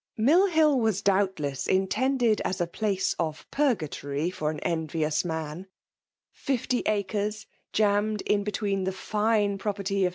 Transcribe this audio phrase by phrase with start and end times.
[0.17, 4.59] Mill Hill was dfdubtless intended as ^ place ^B YVtUKhR DOMINATtOff* of purgatory for an
[4.61, 5.67] envious man.
[6.31, 10.09] Fifty acres» jammed in between the fine property of Mra.